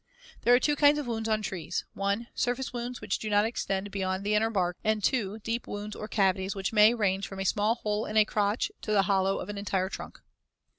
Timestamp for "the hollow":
8.91-9.39